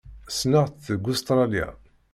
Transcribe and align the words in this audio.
Ssneɣ-tt 0.29 0.85
deg 0.93 1.03
Ustṛalya. 1.11 1.67